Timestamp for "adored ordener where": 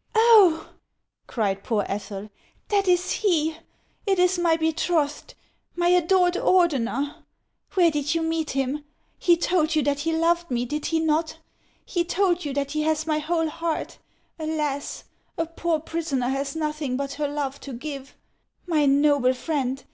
5.88-7.90